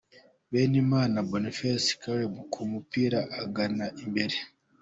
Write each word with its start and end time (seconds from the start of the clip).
Bimenyimana 0.49 1.15
Bonfils 1.29 1.85
Khaleb 2.01 2.33
ku 2.53 2.61
mupira 2.71 3.19
agana 3.41 3.85
imbere. 4.03 4.35